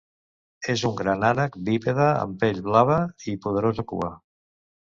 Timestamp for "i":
3.35-3.39